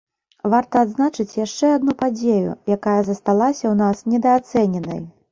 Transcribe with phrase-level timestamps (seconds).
[0.51, 4.99] Варта адзначыць яшчэ адну падзею, якая засталася ў нас недаацэненай.